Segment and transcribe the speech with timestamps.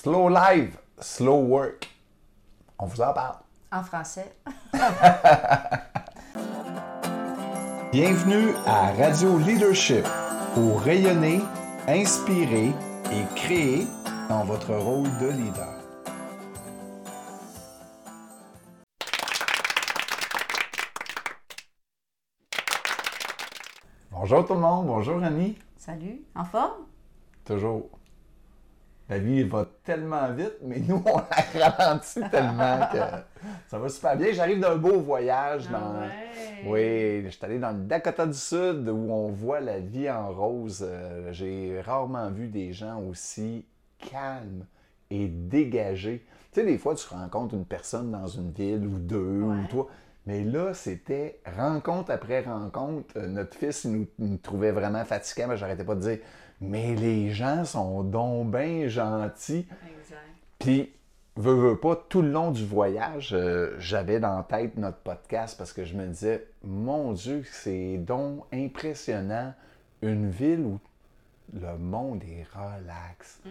[0.00, 1.88] Slow live, slow work.
[2.78, 3.38] On vous en parle.
[3.72, 4.32] En français.
[7.90, 10.06] Bienvenue à Radio Leadership
[10.54, 11.40] pour rayonner,
[11.88, 12.68] inspirer
[13.10, 13.88] et créer
[14.28, 15.74] dans votre rôle de leader.
[24.12, 25.58] Bonjour tout le monde, bonjour Annie.
[25.76, 26.86] Salut, en forme?
[27.44, 27.88] Toujours.
[29.08, 31.16] La vie va tellement vite, mais nous, on
[31.58, 32.98] la ralentit tellement que
[33.68, 34.32] ça va super bien.
[34.32, 36.00] J'arrive d'un beau voyage Ah dans.
[36.00, 36.10] ouais.
[36.66, 40.30] Oui, je suis allé dans le Dakota du Sud où on voit la vie en
[40.30, 40.84] rose.
[40.86, 43.64] Euh, J'ai rarement vu des gens aussi
[43.98, 44.66] calmes
[45.10, 46.26] et dégagés.
[46.52, 49.86] Tu sais, des fois, tu rencontres une personne dans une ville ou deux ou toi.
[50.26, 53.14] Mais là, c'était rencontre après rencontre.
[53.16, 56.18] Euh, notre fils il nous, il nous trouvait vraiment fatiguant, mais j'arrêtais pas de dire
[56.60, 59.66] Mais les gens sont donc bien gentils.
[59.98, 60.18] Exact.
[60.58, 60.92] Puis,
[61.36, 65.56] veux, veux pas, tout le long du voyage, euh, j'avais dans la tête notre podcast
[65.56, 69.54] parce que je me disais, mon Dieu, c'est donc impressionnant,
[70.02, 70.80] une ville où
[71.54, 73.48] le monde est relax, Mm.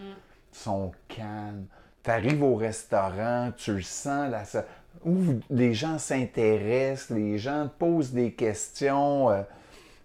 [0.51, 1.65] sont calmes.
[2.03, 4.65] Tu arrives au restaurant, tu le sens, là, ça-
[5.05, 5.17] où
[5.49, 9.29] les gens s'intéressent, les gens te posent des questions.
[9.29, 9.41] euh,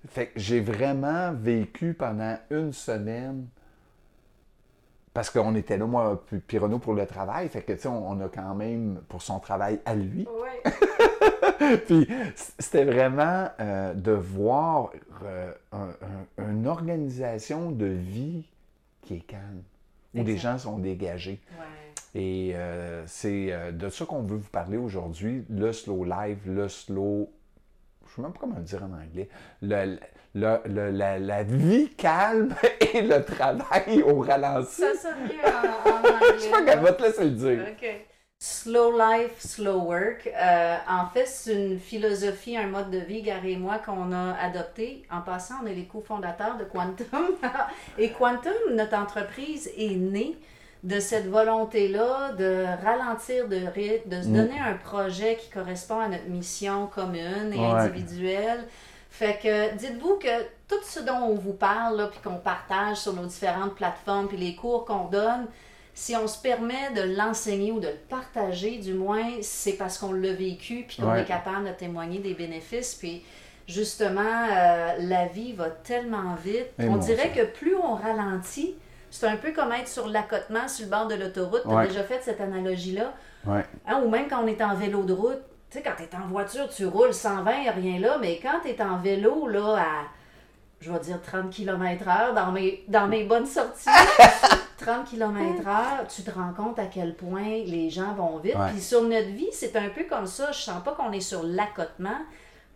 [0.09, 3.47] fait que j'ai vraiment vécu pendant une semaine
[5.15, 7.49] parce qu'on était là, moi, puis Renaud pour le travail.
[7.51, 10.27] Fait que, tu sais, on, on a quand même pour son travail à lui.
[10.27, 10.73] Oui.
[11.87, 12.09] puis
[12.59, 14.91] c'était vraiment euh, de voir
[15.25, 15.95] euh, un-
[16.39, 18.47] un- une organisation de vie
[19.03, 19.63] qui est calme,
[20.15, 21.41] où les gens sont dégagés.
[21.59, 22.21] Ouais.
[22.21, 27.31] Et euh, c'est de ça qu'on veut vous parler aujourd'hui, le slow live, le slow.
[28.15, 29.29] Je ne sais même pas comment le dire en anglais.
[29.63, 29.99] Le-
[30.35, 32.55] le- le- la, la vie calme
[32.93, 34.83] et le travail au ralenti.
[34.83, 36.35] Ça mieux en, en anglais.
[36.35, 37.67] Je sais pas qu'elle va te laisser le dire.
[37.71, 37.89] OK.
[38.39, 40.27] Slow life, slow work.
[40.27, 44.35] Euh, en fait, c'est une philosophie, un mode de vie, Gary et moi, qu'on a
[44.35, 45.05] adopté.
[45.13, 47.37] En passant, on est les cofondateurs de Quantum.
[47.99, 50.37] et Quantum, notre entreprise, est née
[50.83, 54.33] de cette volonté-là de ralentir de rythme, de se Mm.
[54.35, 57.65] donner un projet qui correspond à notre mission commune et Ouais.
[57.81, 58.65] individuelle.
[59.11, 63.13] Fait que dites-vous que tout ce dont on vous parle, là, puis qu'on partage sur
[63.13, 65.47] nos différentes plateformes, puis les cours qu'on donne,
[65.95, 70.13] si on se permet de l'enseigner ou de le partager, du moins, c'est parce qu'on
[70.13, 71.21] l'a vécu, puis qu'on Ouais.
[71.21, 72.95] est capable de témoigner des bénéfices.
[72.95, 73.23] Puis
[73.69, 74.21] justement,
[74.51, 76.67] euh, la vie va tellement vite.
[76.81, 78.75] Et on dirait que plus on ralentit,
[79.13, 81.63] c'est un peu comme être sur l'accotement sur le bord de l'autoroute.
[81.63, 81.87] Tu as Ouais.
[81.89, 83.13] déjà fait cette analogie-là?
[83.47, 83.65] Ouais.
[83.87, 85.41] Hein, ou même quand on est en vélo de route,
[85.71, 88.39] tu sais, quand tu es en voiture, tu roules 120, il a rien là, mais
[88.43, 89.85] quand tu es en vélo, là, à,
[90.81, 93.89] je vais dire 30 km/h, dans mes, dans mes bonnes sorties,
[94.79, 98.57] 30 km/h, tu te rends compte à quel point les gens vont vite.
[98.73, 100.51] Puis sur notre vie, c'est un peu comme ça.
[100.53, 102.19] Je sens pas qu'on est sur l'accotement,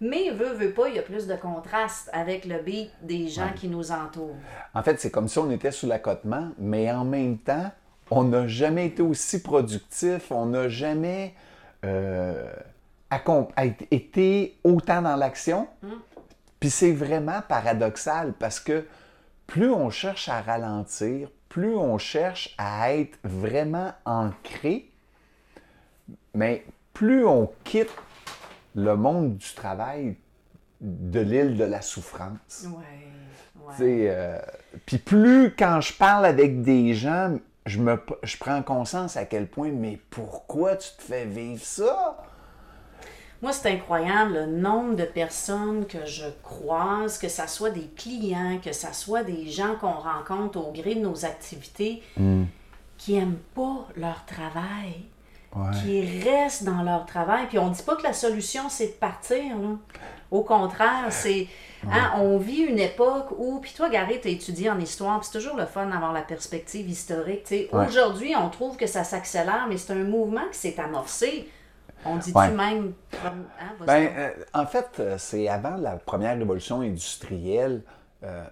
[0.01, 3.47] mais veut, veut pas, il y a plus de contraste avec le beat des gens
[3.47, 3.55] Ouais.
[3.55, 4.37] qui nous entourent.
[4.75, 7.71] En fait, c'est comme si on était sous l'accotement, mais en même temps,
[8.11, 11.35] on n'a jamais été aussi productif, on n'a jamais
[11.85, 12.53] euh,
[13.91, 15.69] été autant dans l'action.
[15.83, 15.89] Mm.
[16.61, 18.87] Puis c'est vraiment paradoxal parce que
[19.47, 24.91] plus on cherche à ralentir, plus on cherche à être vraiment ancré,
[26.35, 27.91] mais plus on quitte
[28.77, 30.17] le monde du travail
[30.81, 32.67] de l'île de la souffrance.
[32.67, 33.65] Ouais.
[33.65, 33.73] ouais.
[33.73, 34.39] Tu sais, euh,
[34.85, 39.49] Puis plus quand je parle avec des gens, je, me, je prends conscience à quel
[39.49, 42.23] point, mais pourquoi tu te fais vivre ça?
[43.43, 48.59] Moi, c'est incroyable le nombre de personnes que je croise, que ce soit des clients,
[48.63, 52.03] que ce soit des gens qu'on rencontre au gré de nos activités,
[52.97, 55.05] qui n'aiment pas leur travail,
[55.83, 57.47] qui restent dans leur travail.
[57.49, 59.57] Puis on ne dit pas que la solution, c'est de partir.
[59.59, 59.69] là.
[60.31, 61.47] Au contraire, c'est.
[61.89, 63.61] hein, on vit une époque où.
[63.61, 66.89] Puis toi, Gary, tu étudié en histoire, puis c'est toujours le fun d'avoir la perspective
[66.89, 67.47] historique.
[67.73, 67.87] Ouais.
[67.87, 71.49] Aujourd'hui, on trouve que ça s'accélère, mais c'est un mouvement qui s'est amorcé.
[72.05, 72.51] On dit-tu Ouais.
[72.51, 72.93] même.
[73.23, 77.83] comme- hein, Ben, euh, en fait, euh, c'est avant la première révolution industrielle,
[78.23, 78.45] euh,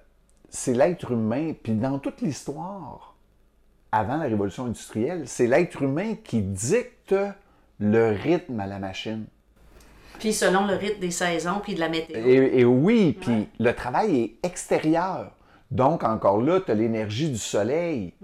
[0.49, 3.14] c'est l'être humain, puis dans toute l'histoire,
[3.95, 7.15] avant la révolution industrielle, c'est l'être humain qui dicte
[7.79, 9.27] le rythme à la machine.
[10.19, 12.17] Puis selon le rythme des saisons, puis de la météo.
[12.17, 15.31] Et, et oui, puis le travail est extérieur.
[15.71, 18.15] Donc, encore là, tu as l'énergie du soleil.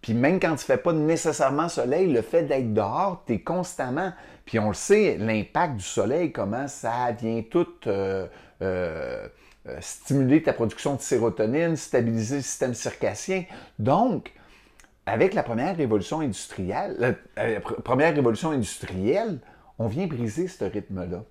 [0.00, 3.40] Puis même quand tu ne fais pas nécessairement soleil, le fait d'être dehors, tu es
[3.40, 4.12] constamment.
[4.46, 8.26] Puis on le sait, l'impact du soleil, comment ça vient tout euh,
[8.62, 9.28] euh,
[9.66, 13.44] euh, stimuler ta production de sérotonine, stabiliser le système circassien.
[13.78, 14.32] Donc,
[15.08, 17.12] avec la première révolution industrielle, la,
[17.42, 19.38] euh, première révolution industrielle,
[19.78, 21.24] on vient briser ce rythme-là.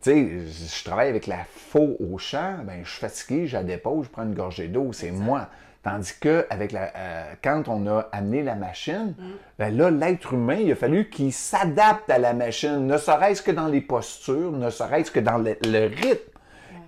[0.00, 3.64] Tu sais, je travaille avec la faux au champ, ben, je suis fatigué, je la
[3.64, 5.48] dépose, je prends une gorgée d'eau, c'est moi.
[5.82, 9.24] Tandis que avec la, euh, quand on a amené la machine, mm.
[9.58, 13.52] ben là, l'être humain, il a fallu qu'il s'adapte à la machine, ne serait-ce que
[13.52, 16.37] dans les postures, ne serait-ce que dans le, rythme.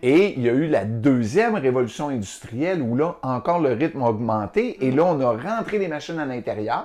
[0.03, 4.09] Et il y a eu la deuxième révolution industrielle où là, encore le rythme a
[4.09, 4.85] augmenté.
[4.87, 6.85] Et là, on a rentré les machines à l'intérieur.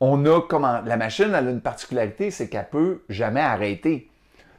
[0.00, 0.80] On a comment.
[0.84, 4.10] La machine, elle a une particularité, c'est qu'elle peut jamais arrêter.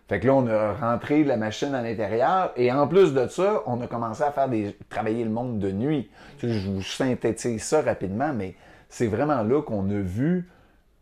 [0.07, 3.63] Fait que là, on a rentré la machine à l'intérieur et en plus de ça,
[3.65, 6.09] on a commencé à faire des travailler le monde de nuit.
[6.37, 8.55] Je vous synthétise ça rapidement, mais
[8.87, 10.47] c'est vraiment là qu'on a vu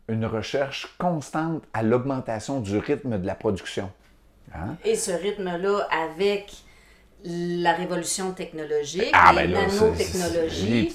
[0.08, 3.90] une recherche constante à l'augmentation du rythme de la production.
[4.54, 4.76] Hein?
[4.84, 6.52] Et ce rythme-là, avec
[7.26, 10.92] la révolution technologique, ah, ben les nanotechnologies.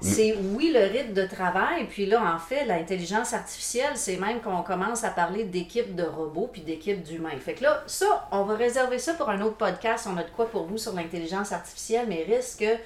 [0.00, 4.62] C'est oui le rythme de travail, puis là, en fait, l'intelligence artificielle, c'est même qu'on
[4.62, 7.38] commence à parler d'équipes de robots puis d'équipes d'humains.
[7.38, 10.08] Fait que là, ça, on va réserver ça pour un autre podcast.
[10.12, 12.76] On a de quoi pour vous sur l'intelligence artificielle, mais risque que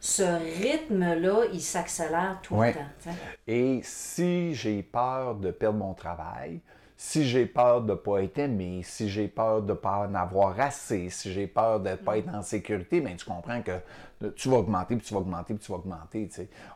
[0.00, 0.22] ce
[0.62, 3.12] rythme-là, il s'accélère tout le temps.
[3.46, 6.60] Et si j'ai peur de perdre mon travail,
[7.02, 10.14] si j'ai peur de ne pas être aimé, si j'ai peur de ne pas en
[10.14, 14.28] avoir assez, si j'ai peur de ne pas être en sécurité, bien, tu comprends que
[14.36, 16.28] tu vas augmenter, puis tu vas augmenter, puis tu vas augmenter.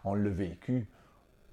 [0.02, 0.86] On l'a vécu.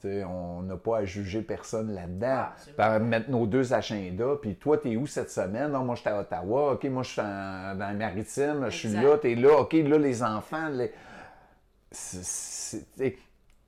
[0.05, 2.45] on n'a pas à juger personne là-dedans.
[2.77, 5.73] Ah, mettre nos deux agendas, puis toi, tu es où cette semaine?
[5.73, 6.71] Non, moi, je suis à Ottawa.
[6.71, 9.59] OK, moi, je suis dans le maritime, je suis là, tu es là.
[9.59, 10.69] OK, là, les enfants.
[10.69, 10.93] Les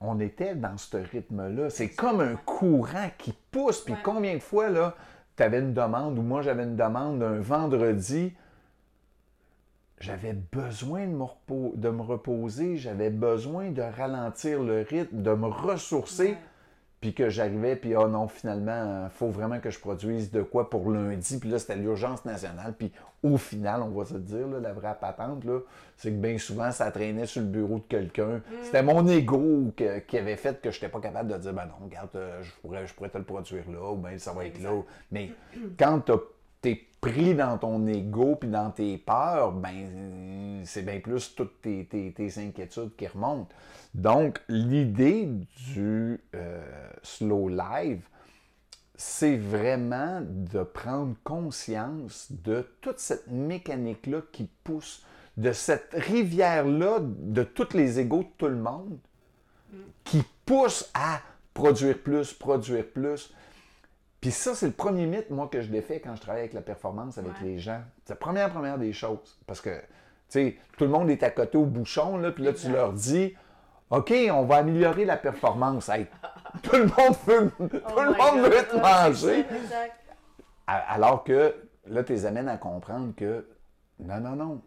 [0.03, 1.69] on était dans ce rythme-là.
[1.69, 3.81] C'est comme un courant qui pousse.
[3.81, 4.95] Puis combien de fois, là,
[5.37, 8.33] tu avais une demande ou moi j'avais une demande un vendredi,
[9.99, 15.47] j'avais besoin de me, de me reposer, j'avais besoin de ralentir le rythme, de me
[15.47, 16.35] ressourcer
[17.03, 20.69] puis que j'arrivais, puis oh non, finalement, il faut vraiment que je produise de quoi
[20.69, 24.71] pour lundi, puis là, c'était l'urgence nationale, puis au final, on va se dire, la
[24.71, 25.43] vraie patente,
[25.97, 28.37] c'est que bien souvent, ça traînait sur le bureau de quelqu'un.
[28.37, 28.41] Mm.
[28.61, 31.85] C'était mon ego qui avait fait que je n'étais pas capable de dire, ben non,
[31.85, 34.61] regarde, euh, je pourrais, je pourrais te le produire là, ou bien ça va être
[34.61, 34.81] là.
[35.11, 35.31] Mais
[35.77, 35.99] quand
[36.61, 41.61] tu es pris dans ton ego puis dans tes peurs, ben c'est bien plus toutes
[41.61, 43.53] tes, tes inquiétudes qui remontent.
[43.93, 45.27] Donc, l'idée
[45.73, 46.63] du euh,
[47.01, 48.01] slow live,
[48.95, 55.05] c'est vraiment de prendre conscience de toute cette mécanique-là qui pousse,
[55.35, 58.97] de cette rivière-là, de tous les égaux de tout le monde,
[60.05, 61.19] qui pousse à
[61.53, 63.33] produire plus, produire plus.
[64.23, 66.61] Puis ça, c'est le premier mythe, moi, que je défais quand je travaille avec la
[66.61, 67.81] performance avec les gens.
[68.05, 69.37] C'est la première, première des choses.
[69.45, 69.83] Parce que, tu
[70.29, 73.35] sais, tout le monde est à côté au bouchon, là, puis là, tu leur dis,
[73.89, 75.91] OK, on va améliorer la performance.
[76.63, 79.45] tout le monde veut, tout oh le monde veut te manger.
[80.67, 81.53] Alors que
[81.87, 83.45] là, tu les amènes à comprendre que
[83.99, 84.61] non, non, non.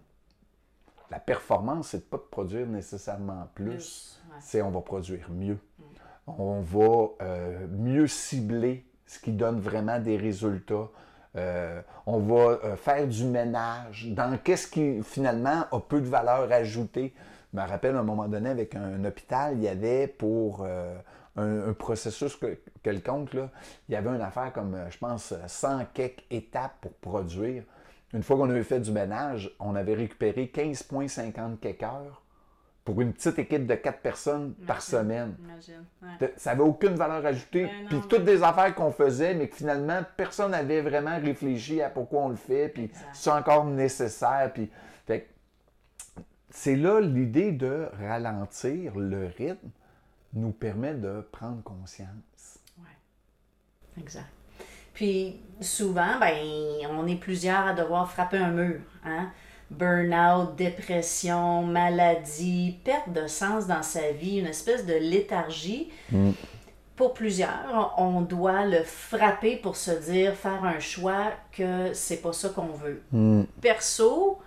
[1.10, 5.58] La performance, c'est pas de produire nécessairement plus, c'est on va produire mieux.
[5.78, 5.82] Mm.
[6.26, 10.88] On va euh, mieux cibler ce qui donne vraiment des résultats.
[11.36, 16.50] Euh, on va euh, faire du ménage dans qu'est-ce qui finalement a peu de valeur
[16.50, 17.14] ajoutée.
[17.52, 20.96] Je me rappelle à un moment donné, avec un, hôpital, il y avait pour euh,
[21.36, 22.38] un, processus
[22.82, 27.62] quelconque, il y avait une affaire comme, je pense, 100 quelques étapes pour produire.
[28.14, 32.22] Une fois qu'on avait fait du ménage, on avait récupéré 15,50 quelques heures
[32.86, 35.34] pour une petite équipe de 4 personnes par semaine.
[36.36, 37.68] Ça n'avait aucune valeur ajoutée.
[37.88, 42.22] puis toutes des affaires qu'on faisait, mais que finalement, personne n'avait vraiment réfléchi à pourquoi
[42.22, 44.52] on le fait, puis c'est encore nécessaire.
[44.54, 44.70] Puis,
[46.48, 49.68] c'est là l'idée de ralentir le rythme
[50.32, 52.60] nous permet de prendre conscience.
[52.78, 54.28] Oui, exact.
[54.94, 56.36] Puis souvent, ben,
[56.90, 58.80] on est plusieurs à devoir frapper un mur.
[59.04, 59.32] Hein?
[59.70, 65.90] Burnout, dépression, maladie, perte de sens dans sa vie, une espèce de léthargie.
[66.10, 66.30] Mm.
[66.94, 72.32] Pour plusieurs, on doit le frapper pour se dire, faire un choix que c'est pas
[72.32, 73.02] ça qu'on veut.
[73.12, 73.42] Mm.
[73.60, 74.38] Perso,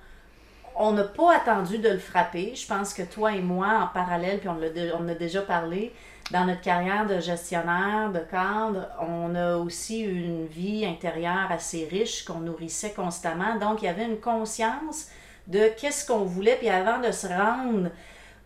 [0.79, 2.55] on n'a pas attendu de le frapper.
[2.55, 4.57] Je pense que toi et moi, en parallèle, puis on,
[4.97, 5.93] on a déjà parlé,
[6.31, 12.23] dans notre carrière de gestionnaire, de cadre, on a aussi une vie intérieure assez riche
[12.23, 13.57] qu'on nourrissait constamment.
[13.59, 15.07] Donc, il y avait une conscience
[15.47, 16.55] de qu'est-ce qu'on voulait.
[16.55, 17.89] Puis avant de se rendre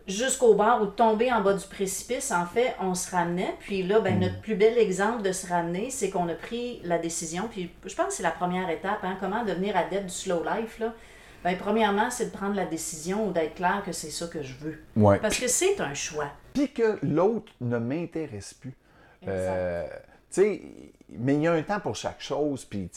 [0.08, 3.54] jusqu'au bord ou de tomber en bas du précipice, en fait, on se ramenait.
[3.60, 4.20] Puis là, ben, mm.
[4.20, 7.48] notre plus bel exemple de se ramener, c'est qu'on a pris la décision.
[7.48, 10.80] Puis je pense que c'est la première étape, hein, comment devenir adepte du slow life.
[10.80, 10.92] Là
[11.44, 14.54] Ben, premièrement, c'est de prendre la décision ou d'être clair que c'est ça que je
[14.54, 14.78] veux.
[14.96, 15.18] Ouais.
[15.18, 16.28] Parce que c'est un choix.
[16.54, 18.74] Puis que l'autre ne m'intéresse plus.
[19.28, 19.86] Euh,
[21.16, 22.88] mais il y a un temps pour chaque chose, puis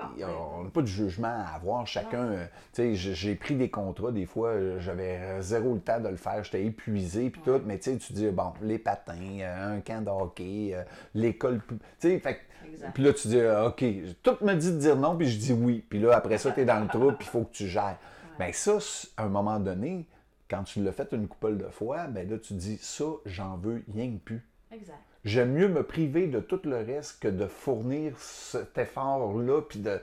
[0.00, 0.22] Ah, oui.
[0.58, 1.86] on n'a pas de jugement à avoir.
[1.86, 2.46] Chacun,
[2.78, 6.64] euh, j'ai- pris des contrats, des fois, j'avais zéro le temps de le faire, j'étais
[6.64, 10.82] épuisé, puis tout, mais tu dis, bon, les patins, euh, un camp de hockey, euh,
[11.14, 12.40] l'école, tu sais, fait
[12.76, 12.92] Exact.
[12.94, 13.84] puis là, tu dis, ah, OK,
[14.22, 15.84] tout me dit de dire non, puis je dis oui.
[15.88, 17.98] Puis là, après ça, tu es dans le trou, puis il faut que tu gères.
[18.38, 20.06] Bien, ça, c- à un moment donné,
[20.48, 23.82] quand tu l'as fait une couple de fois, ben là, tu dis, ça, j'en veux
[23.94, 24.46] rien que plus.
[24.72, 24.98] Exact.
[25.24, 30.00] J'aime mieux me priver de tout le reste que de fournir cet effort-là, puis de.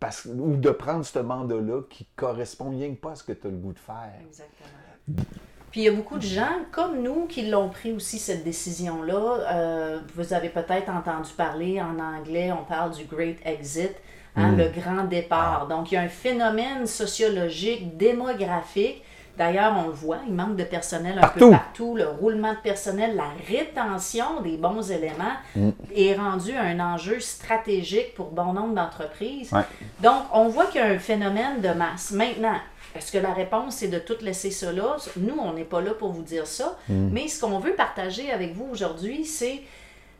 [0.00, 3.46] Parce, ou de prendre ce mandat-là qui correspond rien que pas à ce que tu
[3.46, 4.12] as le goût de faire.
[4.26, 5.24] Exactement.
[5.76, 9.52] Puis il y a beaucoup de gens comme nous qui l'ont pris aussi cette décision-là.
[9.52, 13.92] Euh, vous avez peut-être entendu parler en anglais, on parle du Great Exit,
[14.36, 15.66] hein, le grand départ.
[15.68, 19.02] Donc il y a un phénomène sociologique, démographique.
[19.36, 21.38] D'ailleurs, on le voit, il manque de personnel un Partout.
[21.40, 21.94] peu partout.
[21.94, 25.36] Le roulement de personnel, la rétention des bons éléments
[25.94, 29.52] est rendu un enjeu stratégique pour bon nombre d'entreprises.
[29.52, 29.60] Ouais.
[30.02, 32.12] Donc, on voit qu'il y a un phénomène de masse.
[32.12, 32.56] Maintenant,
[32.98, 34.96] est-ce que la réponse, c'est de tout laisser ça là?
[35.16, 36.76] Nous, on n'est pas là pour vous dire ça.
[36.88, 39.60] Mais ce qu'on veut partager avec vous aujourd'hui, c'est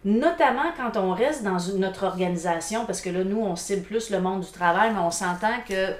[0.04, 4.10] notamment quand on reste dans une- notre organisation, parce que là, nous, on cible plus
[4.10, 5.92] le monde du travail, mais on s'entend que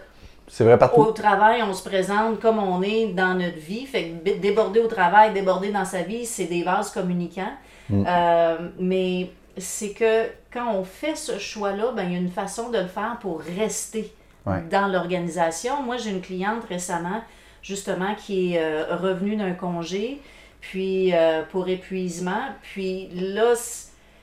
[0.48, 1.00] C'est vrai partout.
[1.00, 3.84] au travail, on se présente comme on est dans notre vie.
[3.86, 7.52] Fait que déborder au travail, déborder dans sa vie, c'est des vases communicants.
[7.92, 12.70] Euh, mais c'est que quand on fait ce choix-là, ben, il y a une façon
[12.70, 14.12] de le faire pour rester
[14.46, 14.62] Ouais.
[14.70, 15.82] dans l'organisation.
[15.82, 17.20] Moi, j'ai une cliente récemment,
[17.62, 20.20] justement, qui est euh, revenue d'un congé,
[20.60, 22.42] puis euh, pour épuisement.
[22.62, 23.54] Puis là,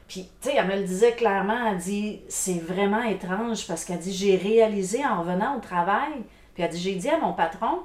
[0.07, 3.99] puis, tu sais, elle me le disait clairement, elle dit, c'est vraiment étrange parce qu'elle
[3.99, 6.11] dit, j'ai réalisé en revenant au travail,
[6.53, 7.79] puis elle dit, j'ai dit à mon patron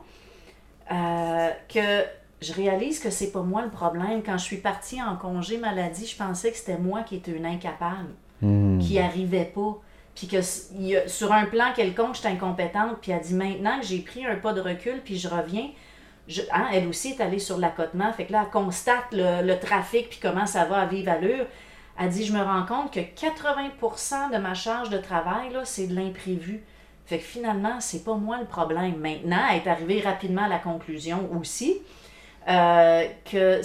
[0.92, 2.04] euh, que
[2.40, 4.23] je réalise que c'est pas moi le problème.
[4.23, 7.47] Quand je suis partie en congé maladie, je pensais que c'était moi qui étais une
[7.47, 8.11] incapable,
[8.80, 9.80] qui arrivait pas.
[10.18, 12.98] Puis que sur un plan quelconque, j'étais incompétente.
[13.00, 15.68] Puis elle dit maintenant que j'ai pris un pas de recul, puis je reviens,
[16.26, 18.12] je- hein, elle aussi est allée sur l'accotement.
[18.12, 21.46] Fait que là, elle constate le, le trafic, puis comment ça va à vive allure.
[22.00, 25.87] Elle dit, je me rends compte que 80% de ma charge de travail, là, c'est
[25.87, 26.64] de l'imprévu.
[27.06, 28.96] Fait que finalement, c'est pas moi le problème.
[28.98, 31.76] Maintenant, elle est arrivée rapidement à la conclusion aussi
[32.48, 33.60] euh, que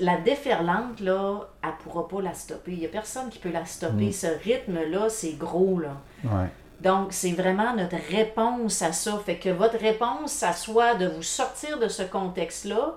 [0.00, 2.72] la déferlante, là, elle pourra pas la stopper.
[2.72, 4.12] Il y a personne qui peut la stopper.
[4.12, 5.96] Ce rythme-là, c'est gros, là.
[6.24, 6.48] Ouais.
[6.80, 9.18] Donc, c'est vraiment notre réponse à ça.
[9.24, 12.96] Fait que votre réponse, ça soit de vous sortir de ce contexte-là,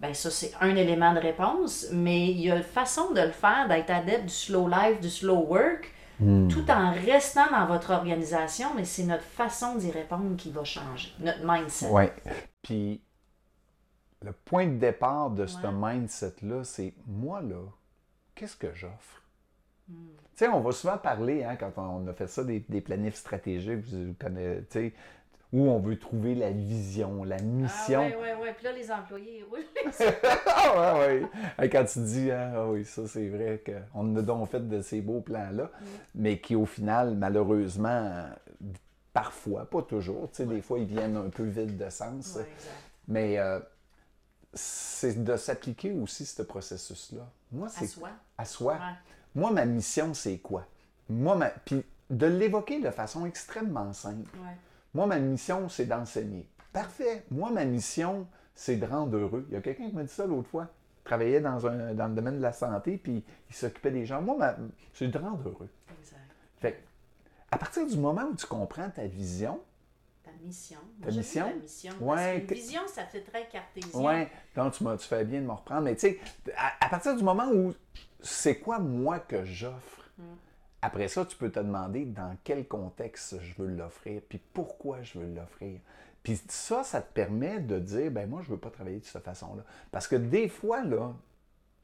[0.00, 3.32] ben ça, c'est un élément de réponse, mais il y a une façon de le
[3.32, 5.92] faire, d'être adepte du slow life, du slow work,
[6.48, 11.12] tout en restant dans votre organisation, mais c'est notre façon d'y répondre qui va changer,
[11.20, 11.86] notre mindset.
[11.90, 12.04] Oui.
[12.62, 13.02] Puis
[14.22, 17.62] le point de départ de ce mindset-là, c'est moi, là,
[18.34, 19.22] qu'est-ce que j'offre?
[19.88, 20.08] Hmm.
[20.36, 23.16] Tu sais, on va souvent parler, hein, quand on a fait ça, des, des planifs
[23.16, 24.94] stratégiques, vous connaissez,
[25.52, 28.02] où on veut trouver la vision, la mission.
[28.02, 28.52] Ah ouais, ouais, ouais.
[28.54, 29.64] Puis là, les employés, ils roulent.
[31.58, 34.82] ah Quand tu dis, hein, ah oui, ça c'est vrai qu'on a donc fait de
[34.82, 35.70] ces beaux plans-là,
[36.14, 38.26] mais qui au final, malheureusement,
[39.14, 42.50] parfois, pas toujours, tu sais, des fois ils viennent un peu vides de sens, exact.
[43.08, 43.58] mais euh,
[44.58, 47.28] c'est de s'appliquer aussi ce processus-là.
[47.52, 48.10] Moi, À c'est soi.
[48.36, 48.74] à soi.
[48.74, 48.80] Ouais.
[49.34, 50.66] Moi, ma mission, c'est quoi?
[51.08, 51.48] Moi, ma...
[51.50, 54.30] Puis de l'évoquer de façon extrêmement simple.
[54.38, 54.56] Ouais.
[54.94, 56.46] Moi, ma mission, c'est d'enseigner.
[56.72, 57.24] Parfait.
[57.30, 59.46] Moi, ma mission, c'est de rendre heureux.
[59.48, 60.66] Il y a quelqu'un qui m'a dit ça l'autre fois.
[61.00, 64.20] Il travaillait dans, un, dans le domaine de la santé, puis il s'occupait des gens.
[64.20, 64.56] Moi, ma-
[64.92, 65.68] c'est de rendre heureux.
[66.00, 66.18] Exact.
[66.58, 66.78] Fait que,
[67.50, 69.60] à partir du moment où tu comprends ta vision,
[70.44, 70.78] mission.
[71.02, 71.52] Ta mission?
[71.62, 71.92] Mission.
[72.00, 74.00] Ouais, Parce qu'une que- vision, ça fait très cartésien.
[74.00, 76.18] ouais, donc tu, m'as- tu fais bien de me reprendre, mais tu sais,
[76.56, 77.74] à, à partir du moment où
[78.20, 80.04] c'est quoi moi que j'offre,
[80.82, 85.18] après ça, tu peux te demander dans quel contexte je veux l'offrir, puis pourquoi je
[85.18, 85.80] veux l'offrir.
[86.22, 89.24] Puis ça, ça te permet de dire, ben moi, je veux pas travailler de cette
[89.24, 89.62] façon-là.
[89.90, 91.14] Parce que des fois, là,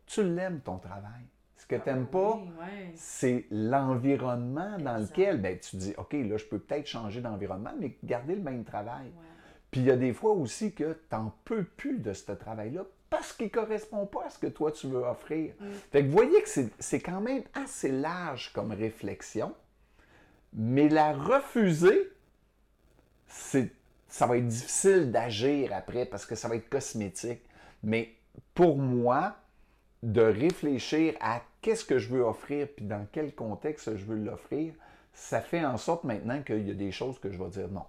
[0.06, 1.22] tu l'aimes ton travail.
[1.64, 2.92] Ce que tu n'aimes pas, Oui, ouais.
[2.94, 7.96] c'est l'environnement dans lequel ben, tu dis, OK, là, je peux peut-être changer d'environnement, mais
[8.04, 9.06] garder le même travail.
[9.06, 9.24] Ouais.
[9.70, 12.82] Puis il y a des fois aussi que tu n'en peux plus de ce travail-là
[13.08, 15.54] parce qu'il ne correspond pas à ce que toi tu veux offrir.
[15.90, 19.54] Fait que vous voyez que c'est- c'est quand même assez large comme réflexion,
[20.52, 22.10] mais la refuser,
[23.26, 23.70] c'est
[24.08, 27.40] ça va être difficile d'agir après parce que ça va être cosmétique.
[27.82, 28.14] Mais
[28.54, 29.36] pour moi,
[30.04, 34.74] de réfléchir à qu'est-ce que je veux offrir puis dans quel contexte je veux l'offrir,
[35.14, 37.84] ça fait en sorte maintenant qu'il y a des choses que je vais dire non.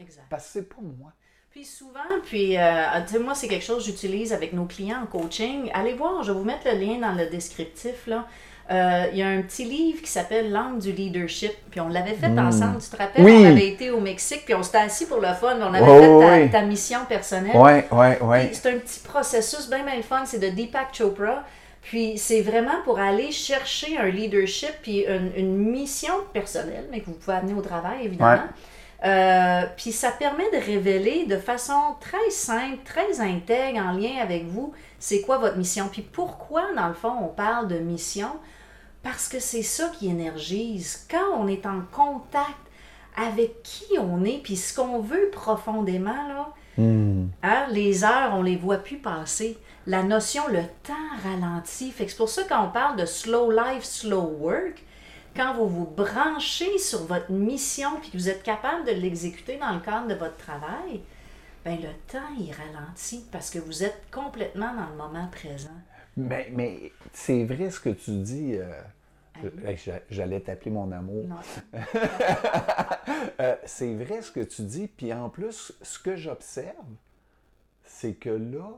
[0.00, 0.22] Exact.
[0.30, 1.12] Parce que c'est pas moi.
[1.50, 5.02] Puis souvent, puis euh, tu sais, moi, c'est quelque chose que j'utilise avec nos clients
[5.02, 5.70] en coaching.
[5.74, 8.06] Allez voir, je vais vous mettre le lien dans le descriptif.
[8.06, 8.26] Là.
[8.70, 11.52] Euh, Il y a un petit livre qui s'appelle L'angle du leadership.
[11.70, 13.24] Puis on l'avait fait ensemble, tu te rappelles?
[13.24, 13.42] Oui.
[13.46, 15.56] On avait été au Mexique, puis on s'était assis pour le fun.
[15.58, 16.50] On avait Oh, fait ta, oui.
[16.50, 17.56] ta mission personnelle.
[17.56, 18.38] Oui, oui, oui.
[18.52, 20.24] C'est un petit processus bien, bien fun.
[20.26, 21.44] C'est de Deepak Chopra.
[21.88, 27.06] Puis c'est vraiment pour aller chercher un leadership puis une, une mission personnelle, mais que
[27.06, 28.42] vous pouvez amener au travail, évidemment.
[28.42, 29.08] Ouais.
[29.08, 34.44] Euh, puis ça permet de révéler de façon très simple, très intègre, en lien avec
[34.46, 35.88] vous, c'est quoi votre mission.
[35.90, 38.32] Puis pourquoi, dans le fond, on parle de mission?
[39.02, 41.06] Parce que c'est ça qui énergise.
[41.10, 42.58] Quand on est en contact
[43.16, 47.26] avec qui on est, puis ce qu'on veut profondément, là, Hmm.
[47.42, 49.58] Hein, les heures, on les voit plus passer.
[49.88, 50.92] La notion, le temps
[51.24, 51.90] ralentit.
[51.92, 54.84] Fait que c'est pour ça quand on parle de slow life, slow work,
[55.34, 59.72] quand vous vous branchez sur votre mission puis que vous êtes capable de l'exécuter dans
[59.72, 61.00] le cadre de votre travail,
[61.64, 65.68] ben le temps il ralentit parce que vous êtes complètement dans le moment présent.
[66.18, 68.56] Mais, mais c'est vrai ce que tu dis.
[68.56, 68.70] euh,
[69.40, 69.50] Allô?
[69.64, 71.24] euh, j'a- J'allais t'appeler mon amour.
[73.40, 74.86] Euh, c'est vrai ce que tu dis.
[74.88, 76.74] Puis en plus, ce que j'observe,
[77.84, 78.68] c'est que là,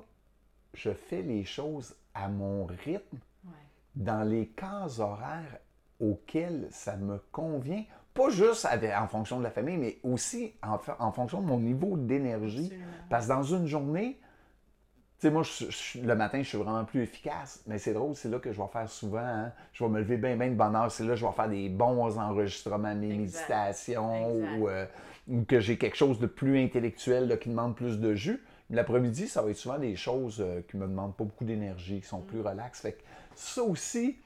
[0.74, 3.52] je fais les choses à mon rythme, Ouais.
[3.96, 5.58] dans les cases horaires
[6.00, 7.84] auxquelles ça me convient.
[8.14, 10.78] Pas juste avec- en fonction de la famille, mais aussi en,
[11.12, 12.72] fonction de mon niveau d'énergie.
[13.08, 14.18] Parce que dans une journée,
[15.20, 17.62] tu sais, moi, je- je- le matin, je suis vraiment plus efficace.
[17.66, 19.18] Mais c'est drôle, c'est là que je vais faire souvent.
[19.20, 19.52] hein.
[19.72, 20.90] Je vais me lever bien, bien de bonne heure.
[20.90, 23.40] C'est là que je vais faire des bons enregistrements de mes Exact.
[23.48, 24.58] méditations Exact.
[24.58, 24.86] ou, euh,
[25.28, 28.42] ou que j'ai quelque chose de plus intellectuel là, qui demande plus de jus.
[28.70, 32.06] L'après-midi, ça va être souvent des choses euh, qui me demandent pas beaucoup d'énergie, qui
[32.06, 32.26] sont Mm.
[32.26, 32.80] plus relax.
[32.80, 33.02] Fait que
[33.34, 34.16] ça aussi,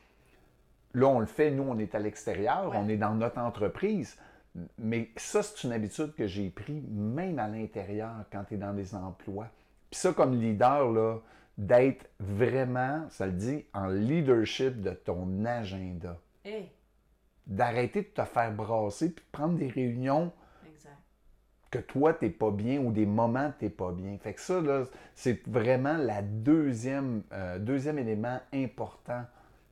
[0.92, 2.76] là, on le fait, nous, on est à l'extérieur, Ouais.
[2.78, 4.16] on est dans notre entreprise.
[4.78, 8.72] Mais ça, c'est une habitude que j'ai pris même à l'intérieur quand tu es dans
[8.72, 9.48] des emplois.
[9.90, 11.18] Puis ça, comme leader, là,
[11.58, 16.16] d'être vraiment, ça le dit, en leadership de ton agenda.
[16.44, 16.70] Hey,
[17.46, 20.32] D'arrêter de te faire brasser puis de prendre des réunions.
[21.74, 24.16] Que toi, t'es pas bien ou des moments t'es pas bien.
[24.22, 24.84] Fait que ça, là,
[25.14, 29.22] c'est vraiment la deuxième, euh, deuxième élément important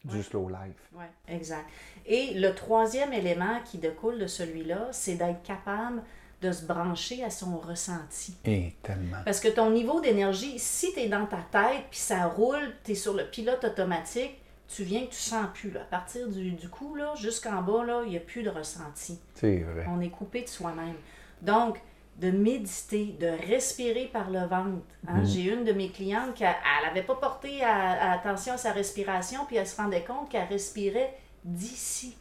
[0.04, 0.22] du Ouais.
[0.22, 0.90] slow life.
[0.94, 1.64] Oui, exact.
[2.06, 6.02] Et le troisième élément qui découle de celui-là, c'est d'être capable
[6.40, 8.36] de se brancher à son ressenti.
[8.44, 9.18] Et tellement.
[9.24, 12.92] Parce que ton niveau d'énergie, si tu es dans ta tête, puis ça roule, tu
[12.92, 15.70] es sur le pilote automatique, tu viens que tu sens plus.
[15.70, 15.82] Là.
[15.82, 19.20] À partir du, du cou, jusqu'en bas, il n'y a plus de ressenti.
[19.34, 19.86] C'est vrai.
[19.88, 20.96] On est coupé de soi-même.
[21.42, 21.80] Donc,
[22.18, 24.82] de méditer, de respirer par le ventre.
[25.08, 25.18] hein.
[25.18, 25.24] Mhm.
[25.26, 29.44] J'ai une de mes clientes qui n'avait pas porté à- à attention à sa respiration,
[29.46, 32.16] puis elle se rendait compte qu'elle respirait d'ici.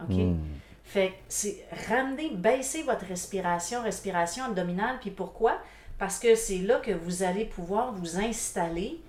[0.00, 0.14] OK?
[0.14, 0.38] Hmm.
[0.84, 4.98] Fait c'est ramener, baisser votre respiration, respiration abdominale.
[5.00, 5.58] Puis pourquoi?
[5.98, 9.00] Parce que c'est là que vous allez pouvoir vous installer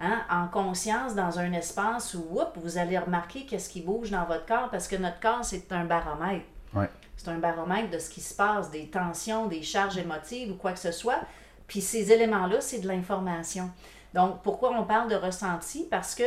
[0.00, 4.24] hein, en conscience dans un espace où oups, vous allez remarquer qu'est-ce qui bouge dans
[4.26, 6.44] votre corps parce que notre corps, c'est un baromètre.
[6.74, 6.88] Ouais.
[7.16, 10.72] C'est un baromètre de ce qui se passe, des tensions, des charges émotives ou quoi
[10.72, 11.20] que ce soit.
[11.66, 13.70] Puis ces éléments-là, c'est de l'information.
[14.12, 15.86] Donc, pourquoi on parle de ressenti?
[15.90, 16.24] Parce que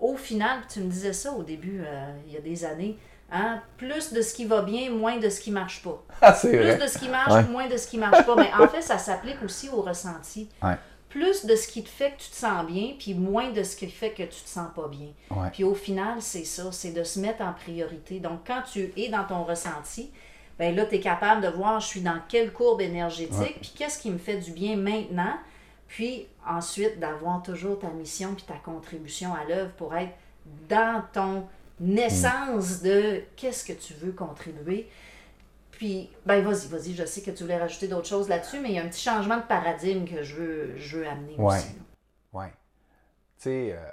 [0.00, 2.98] au final, tu me disais ça au début, euh, il y a des années,
[3.30, 6.02] hein, plus de ce qui va bien, moins de ce qui marche pas.
[6.20, 6.76] Ah, Plus vrai.
[6.76, 7.44] de ce qui marche, Ouais.
[7.44, 8.34] moins de ce qui marche pas.
[8.36, 10.48] Mais en fait, ça s'applique aussi au ressenti.
[10.62, 10.76] Ouais.
[11.12, 13.76] Plus de ce qui te fait que tu te sens bien, puis moins de ce
[13.76, 15.08] qui fait que tu te sens pas bien.
[15.30, 15.48] Ouais.
[15.52, 18.18] Puis au final, c'est ça, c'est de se mettre en priorité.
[18.18, 20.10] Donc, quand tu es dans ton ressenti,
[20.58, 23.56] ben là, tu es capable de voir je suis dans quelle courbe énergétique, Ouais.
[23.60, 25.34] puis qu'est-ce qui me fait du bien maintenant.
[25.88, 30.12] Puis ensuite, d'avoir toujours ta mission puis ta contribution à l'œuvre pour être
[30.68, 31.46] dans ton
[31.78, 34.88] naissance de qu'est-ce que tu veux contribuer.
[35.82, 38.74] Puis, ben vas-y, vas-y, je sais que tu voulais rajouter d'autres choses là-dessus, mais il
[38.76, 41.56] y a un petit changement de paradigme que je veux, je veux amener Ouais.
[41.56, 41.74] aussi.
[42.32, 42.44] Oui.
[42.46, 42.54] Tu
[43.38, 43.90] sais, euh,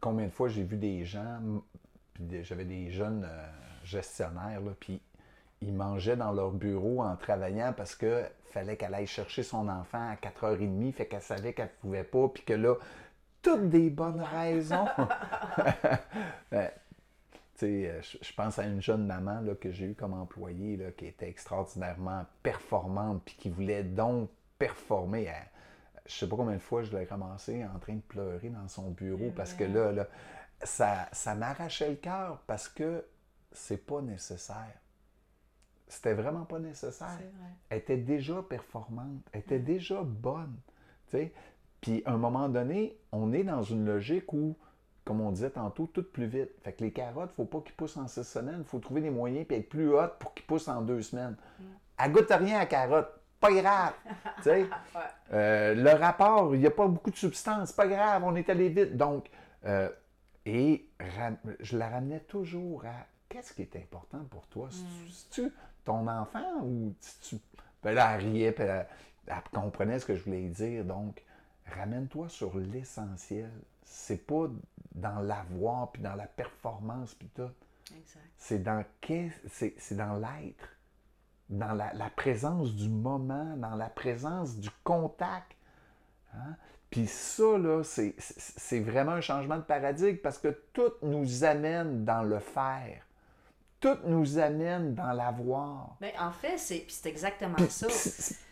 [0.00, 1.40] combien de fois j'ai vu des gens,
[2.14, 3.46] puis j'avais des jeunes euh,
[3.82, 5.00] gestionnaires, là, puis
[5.60, 10.08] ils mangeaient dans leur bureau en travaillant parce que fallait qu'elle aille chercher son enfant
[10.08, 12.76] à 4h30, fait qu'elle savait qu'elle ne pouvait pas, puis que là,
[13.42, 14.86] toutes des bonnes raisons.
[16.52, 16.70] Ben, tu sais, euh,
[17.66, 21.06] je je pense à une jeune maman là, que j'ai eue comme employée là, qui
[21.06, 25.24] était extraordinairement performante puis qui voulait donc performer.
[25.24, 25.48] Elle-
[26.06, 28.90] je sais pas combien de fois je l'ai ramassée en train de pleurer dans son
[28.90, 30.08] bureau parce que là, là,
[30.62, 33.04] ça, ça m'arrachait le cœur parce que
[33.52, 34.78] c'est pas nécessaire.
[35.86, 37.08] C'était vraiment pas nécessaire.
[37.08, 37.50] Vrai.
[37.68, 40.56] Elle était déjà performante, elle était déjà bonne.
[41.80, 44.56] Puis à un moment donné, on est dans une logique où,
[45.04, 46.50] comme on disait tantôt, tout plus vite.
[46.62, 48.78] Fait que les carottes, il ne faut pas qu'ils poussent en six semaines, il faut
[48.78, 51.36] trouver des moyens puis être plus hautes pour qu'ils poussent en deux semaines.
[51.98, 53.08] Elle goûte rien à la carotte.
[53.40, 53.92] pas grave.
[55.32, 58.68] Euh, le rapport, il n'y a pas beaucoup de substance, pas grave, on est allé
[58.68, 58.98] vite.
[58.98, 59.30] Donc,
[59.64, 59.88] euh,
[60.44, 60.86] et
[61.60, 64.68] je la ramenais toujours à qu'est-ce qui est important pour toi?
[65.08, 65.50] C'est-tu
[65.84, 67.36] ton enfant ou si tu.
[67.82, 68.86] Ben là, elle riait, puis elle,
[69.26, 70.84] elle comprenait ce que je voulais dire.
[70.84, 71.22] Donc,
[71.74, 73.50] ramène-toi sur l'essentiel.
[73.84, 74.48] C'est pas
[74.94, 77.50] dans l'avoir, puis dans la performance, puis tout.
[78.36, 78.84] C'est dans,
[79.48, 80.68] c'est, dans l'être,
[81.48, 85.52] dans la, la présence du moment, dans la présence du contact.
[86.34, 86.56] Hein?
[86.90, 92.04] Puis ça, là, c'est- c'est vraiment un changement de paradigme parce que tout nous amène
[92.04, 93.02] dans le faire.
[93.82, 95.96] Tout nous amène dans l'avoir.
[96.00, 97.88] Ben, en fait, c'est puis c'est exactement ça.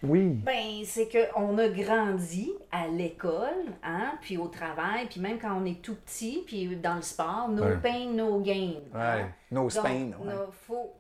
[0.03, 0.29] Oui.
[0.31, 5.65] Ben, c'est qu'on a grandi à l'école, hein, puis au travail, puis même quand on
[5.65, 7.77] est tout petit, puis dans le sport, no Ouais.
[7.81, 8.73] pain, no gain.
[8.93, 9.17] hein?
[9.19, 9.35] Ouais.
[9.53, 10.11] No Donc, Spain.
[10.21, 10.95] Ouais, no- faut...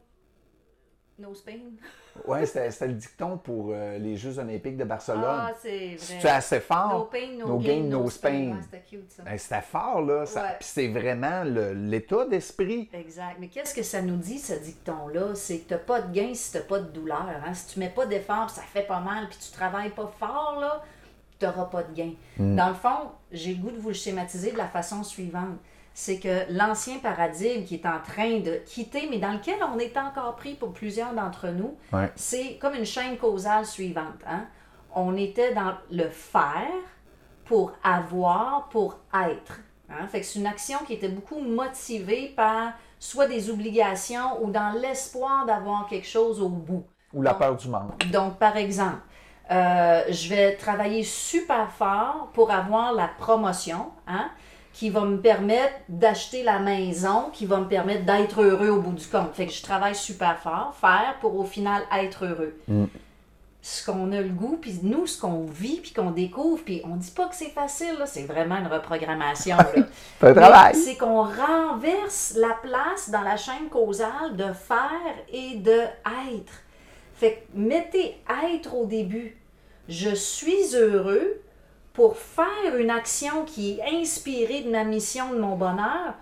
[1.18, 1.58] No Spain?
[2.26, 5.24] Ouais, c'était, le dicton pour euh, les Jeux Olympiques de Barcelone.
[5.26, 6.20] Ah, c'est si vrai.
[6.20, 8.28] tu es assez fort, No pain, no, no gain, gain, no, no Spain.
[8.30, 8.50] Spain.
[8.52, 9.22] Ouais, c'était cute, ça.
[9.22, 10.26] Ben, c'était fort, là.
[10.26, 10.56] Ça- Ouais.
[10.58, 12.88] Puis c'est vraiment l'état d'esprit.
[12.92, 13.36] Exact.
[13.38, 15.34] Mais qu'est-ce que ça nous dit, ce dicton-là?
[15.34, 17.26] C'est que tu n'as pas de gain si tu n'as pas de douleur.
[17.46, 17.54] Hein?
[17.54, 20.82] Si tu mets pas d'effort, ça fait pas mal, puis tu travailles pas fort, là,
[21.38, 22.12] tu n'auras pas de gain.
[22.38, 25.56] Dans le fond, j'ai le goût de vous le schématiser de la façon suivante.
[26.02, 29.94] C'est que l'ancien paradigme qui est en train de quitter, mais dans lequel on est
[29.98, 32.10] encore pris pour plusieurs d'entre nous, Ouais.
[32.16, 34.22] c'est comme une chaîne causale suivante.
[34.26, 34.46] Hein?
[34.94, 36.72] On était dans le faire
[37.44, 39.60] pour avoir, pour être.
[39.90, 40.06] Hein?
[40.06, 44.72] Fait que c'est une action qui était beaucoup motivée par soit des obligations ou dans
[44.80, 46.86] l'espoir d'avoir quelque chose au bout.
[47.12, 48.06] Ou la peur du manque.
[48.10, 49.02] Donc, par exemple,
[49.50, 54.30] euh, je vais travailler super fort pour avoir la promotion, hein,
[54.80, 58.94] qui va me permettre d'acheter la maison, qui va me permettre d'être heureux au bout
[58.94, 59.34] du compte.
[59.34, 62.58] Fait que je travaille super fort, faire pour au final être heureux.
[63.60, 66.96] Ce qu'on a le goût, puis nous, ce qu'on vit, puis qu'on découvre, puis on
[66.96, 69.58] dit pas que c'est facile, c'est vraiment une reprogrammation.
[70.20, 70.74] C'est travail.
[70.74, 75.78] C'est qu'on renverse la place dans la chaîne causale de faire et de
[76.32, 76.54] être.
[77.16, 78.16] Fait que mettez
[78.50, 79.36] être au début.
[79.90, 81.42] Je suis heureux
[82.00, 86.14] pour faire une action qui est inspirée de ma mission, de mon bonheur,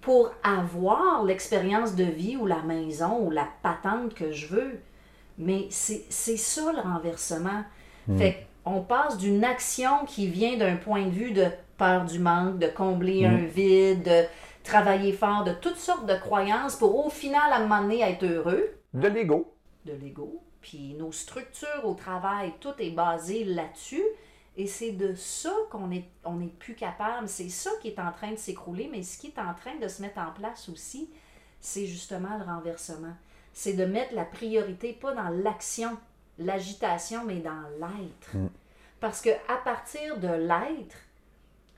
[0.00, 4.80] pour avoir l'expérience de vie ou la maison ou la patente que je veux.
[5.38, 7.62] Mais c'est ça le renversement.
[8.18, 11.46] Fait on passe d'une action qui vient d'un point de vue de
[11.78, 14.24] peur du manque, de combler un vide, de
[14.64, 18.24] travailler fort, de toutes sortes de croyances pour au final, à un moment donné, être
[18.24, 18.64] heureux
[18.94, 19.54] De l'ego.
[19.86, 20.42] de l'ego.
[20.60, 24.02] Puis nos structures au travail, tout est basé là-dessus.
[24.60, 27.26] Et c'est de ça qu'on est, on est plus capable.
[27.30, 29.88] C'est ça qui est en train de s'écrouler, mais ce qui est en train de
[29.88, 31.08] se mettre en place aussi,
[31.62, 33.14] c'est justement le renversement.
[33.54, 35.96] C'est de mettre la priorité pas dans l'action,
[36.38, 38.36] l'agitation, mais dans l'être.
[39.00, 40.96] Parce que à partir de l'être,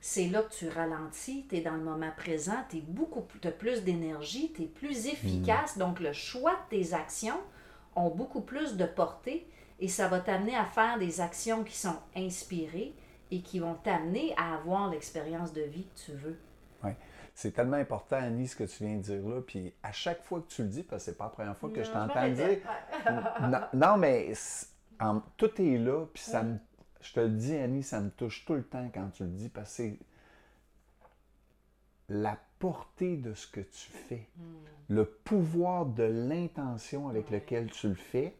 [0.01, 3.53] c'est là que tu ralentis, tu es dans le moment présent, tu beaucoup plus, t'as
[3.53, 5.79] plus d'énergie, tu es plus efficace.
[5.79, 7.38] Donc, le choix de tes actions
[7.95, 9.47] ont beaucoup plus de portée
[9.83, 12.95] et ça va t'amener à faire des actions qui sont inspirées
[13.31, 16.38] et qui vont t'amener à avoir l'expérience de vie que tu veux.
[16.85, 16.97] Ouais.
[17.35, 19.40] C'est tellement important, Annie, ce que tu viens de dire là.
[19.40, 21.71] Puis à chaque fois que tu le dis, parce que c'est pas la première fois
[21.71, 22.59] que je Non, je t'entends dire.
[23.51, 24.33] non, non, mais
[25.01, 26.07] en- tout est là.
[26.12, 26.59] Puis ça me,
[27.01, 29.49] je te le dis, Annie, ça me touche tout le temps quand tu le dis,
[29.49, 29.99] parce que c'est
[32.09, 34.29] la portée de ce que tu fais,
[34.88, 38.37] le pouvoir de l'intention avec lequel tu le fais,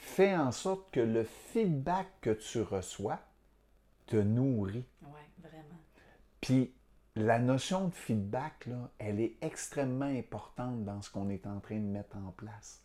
[0.00, 3.20] fait en sorte que le feedback que tu reçois
[4.06, 4.84] te nourrit.
[5.02, 5.80] Oui, vraiment.
[6.40, 6.72] Puis
[7.16, 11.76] la notion de feedback, là, elle est extrêmement importante dans ce qu'on est en train
[11.76, 12.82] de mettre en place.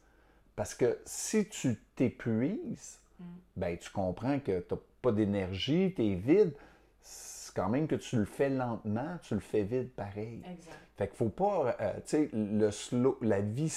[0.56, 3.00] Parce que si tu t'épuises,
[3.56, 6.54] ben, tu comprends que tu n'as pas d'énergie, tu es vide.
[7.02, 10.42] C'est quand même que tu le fais lentement, tu le fais vide pareil.
[10.50, 10.78] Exact.
[10.96, 13.74] Fait qu'il faut pas, euh, tu sais, le slow, la vie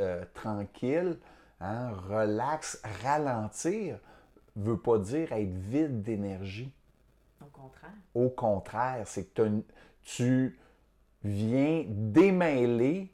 [0.00, 1.18] euh, tranquille,
[1.60, 3.98] hein, relax, ralentir,
[4.56, 6.72] veut pas dire être vide d'énergie.
[7.42, 7.90] Au contraire.
[8.14, 9.62] Au contraire, c'est que
[10.02, 10.58] tu
[11.24, 13.12] viens démêler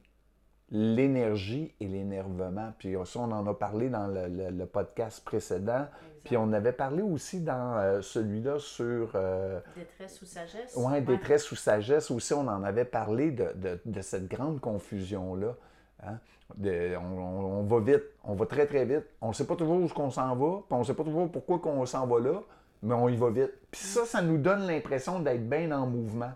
[0.69, 2.73] l'énergie et l'énervement.
[2.79, 5.87] Puis ça, on en a parlé dans le, le- le podcast précédent.
[6.23, 10.75] Puis on avait parlé aussi dans euh, celui-là sur euh, Détresse ou sagesse?
[10.75, 12.09] ouais, détresse ou sagesse.
[12.09, 15.55] Aussi, on en avait parlé de, de- de cette grande confusion-là.
[16.05, 16.19] Hein?
[16.55, 19.05] De- on, on- on va vite, on va très très vite.
[19.21, 21.31] On ne sait pas toujours où on s'en va, puis on ne sait pas toujours
[21.31, 22.41] pourquoi qu'on s'en va là,
[22.81, 23.51] mais on y va vite.
[23.71, 26.31] Puis ça, ça nous donne l'impression d'être bien en mouvement.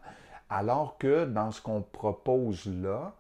[0.50, 3.14] Alors que dans ce qu'on propose là,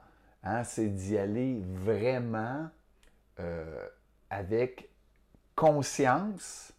[0.43, 2.67] hein, c'est d'y aller vraiment
[3.39, 3.85] euh,
[4.29, 4.89] avec
[5.55, 6.71] conscience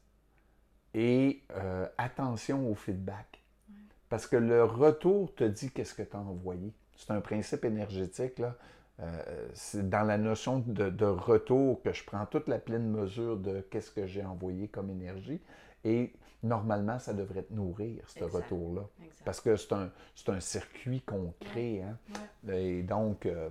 [0.94, 3.42] et euh, attention au feedback.
[4.08, 6.72] Parce que le retour te dit qu'est-ce que tu as envoyé.
[6.96, 8.38] C'est un principe énergétique.
[8.38, 8.56] Là.
[9.00, 13.36] Euh, c'est dans la notion de, de, retour que je prends toute la pleine mesure
[13.36, 15.40] de qu'est-ce que j'ai envoyé comme énergie.
[15.84, 18.82] Et normalement, ça devrait te nourrir, ce retour-là.
[19.24, 19.90] Parce que c'est un,
[20.28, 21.82] un, circuit qu'on crée.
[21.82, 21.96] Hein?
[22.52, 23.50] Et donc, euh,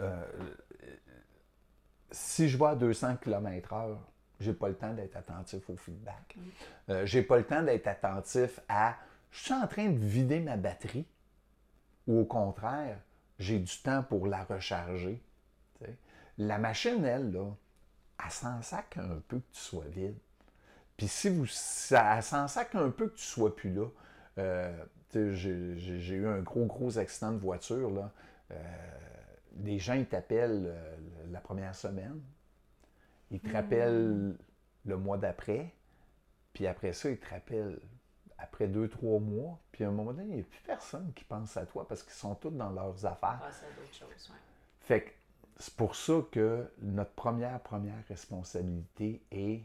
[0.00, 0.24] euh,
[2.10, 3.96] si je vois à 200 km/h,
[4.40, 6.36] j'ai pas le temps d'être attentif au feedback.
[6.36, 6.44] Je mm.
[6.90, 8.96] Euh, j'ai pas le temps d'être attentif à
[9.30, 11.06] je suis en train de vider ma batterie
[12.06, 12.98] ou au contraire,
[13.38, 15.22] j'ai du temps pour la recharger.
[16.38, 17.50] La machine, elle, là,
[18.24, 20.16] elle s'en sac un peu que tu sois vide.
[20.96, 23.86] Puis si vous, ça, elle s'en sac un peu que tu sois plus là.
[24.38, 27.90] Euh, j'ai eu un gros, gros accident de voiture.
[27.90, 28.12] Là.
[28.50, 28.54] Euh,
[29.62, 30.96] les gens, ils t'appellent euh,
[31.30, 32.20] la première semaine.
[33.30, 34.36] Ils te rappellent
[34.86, 35.72] le mois d'après.
[36.52, 37.78] Puis après ça, ils te rappellent
[38.38, 39.58] après deux, trois mois.
[39.72, 42.02] Puis à un moment donné, il n'y a plus personne qui pense à toi parce
[42.02, 43.40] qu'ils sont tous dans leurs affaires.
[43.42, 44.32] Ah, d'autres choses,
[44.80, 45.10] Fait que
[45.58, 49.62] c'est pour ça que notre première, première responsabilité est,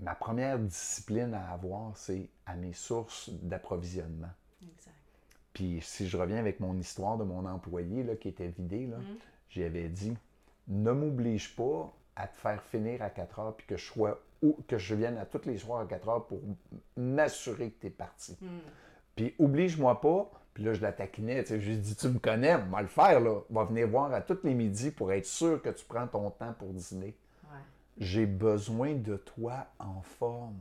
[0.00, 4.30] ma première discipline à avoir, c'est à mes sources d'approvisionnement.
[4.62, 4.94] Exact.
[5.52, 8.98] Puis si je reviens avec mon histoire de mon employé là, qui était vidé, là,
[8.98, 9.16] mm.
[9.50, 10.16] j'avais dit,
[10.68, 14.56] ne m'oblige pas à te faire finir à 4 heures puis que je sois ou
[14.66, 16.40] que je vienne à tous les soirs à 4 heures pour
[16.96, 18.36] m'assurer que tu es parti.
[18.40, 18.60] Hmm.
[19.16, 22.66] Puis oblige-moi pas, puis là je la taquinais, je lui dis tu me connais, on
[22.66, 25.70] va le faire là, va venir voir à tous les midis pour être sûr que
[25.70, 27.16] tu prends ton temps pour dîner.
[27.98, 30.58] J'ai besoin de toi en forme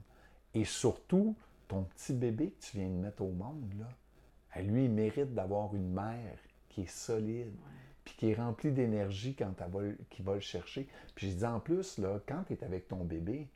[0.55, 1.35] et surtout
[1.67, 3.87] ton petit bébé que tu viens de mettre au monde là,
[4.53, 7.53] à lui il mérite d'avoir une mère qui est solide
[8.07, 9.53] puis qui est rempli d'énergie quand
[10.09, 10.87] qui va le chercher.
[11.13, 13.49] Puis je dis en plus, là, quand tu es avec ton bébé,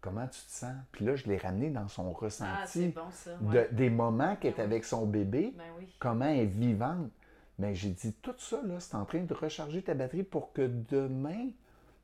[0.00, 0.74] comment tu te sens?
[0.92, 4.84] Puis là, je l'ai ramené dans son ressenti ah, des moments qu'elle est ben avec
[4.84, 5.64] son bébé, ben
[5.98, 7.10] comment elle est vivante.
[7.58, 10.62] Mais j'ai dit, tout ça, là, c'est en train de recharger ta batterie pour que
[10.90, 11.50] demain,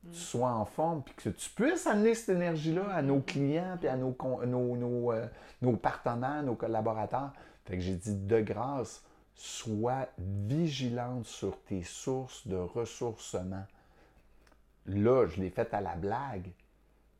[0.03, 0.13] tu mm.
[0.13, 3.97] sois en forme, puis que tu puisses amener cette énergie-là à nos clients, puis à
[3.97, 5.25] nos, nos, nos, euh,
[5.63, 7.33] nos partenaires, nos collaborateurs.
[7.65, 13.65] Fait que j'ai dit, de grâce, sois vigilante sur tes sources de ressourcement.
[14.85, 16.51] Là, je l'ai fait à la blague,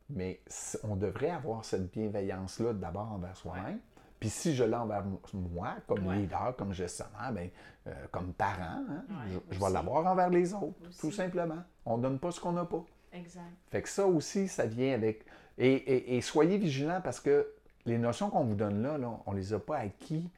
[0.09, 0.41] mais
[0.83, 3.79] on devrait avoir cette bienveillance-là d'abord envers soi-même.
[4.19, 7.49] Puis si je l'ai envers moi, comme leader, comme gestionnaire, ben,
[7.85, 9.03] euh, comme parent, hein,
[9.51, 11.63] je, vais l'avoir envers les autres, tout simplement.
[11.85, 12.83] On ne donne pas ce qu'on n'a pas.
[13.13, 13.43] Exact.
[13.69, 15.25] Fait que ça aussi, ça vient avec...
[15.59, 17.47] Et, soyez vigilants parce que
[17.85, 20.29] les notions qu'on vous donne là, là on ne les a pas acquis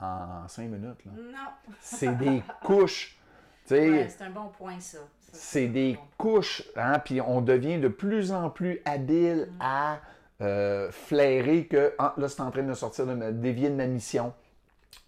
[0.00, 1.04] en cinq minutes.
[1.04, 1.12] Là.
[1.16, 1.74] Non.
[1.80, 3.16] c'est des couches.
[3.70, 4.98] Ouais, c'est un bon point, ça.
[5.32, 9.56] C'est des couches, hein, puis on devient de plus en plus habile mm.
[9.60, 10.00] à
[10.40, 13.86] euh, flairer que ah, là, c'est en train de sortir de me dévier de ma
[13.86, 14.32] mission.